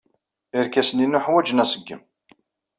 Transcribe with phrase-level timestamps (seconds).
[0.59, 2.01] Irkasen-inu ḥwajen aṣeggem.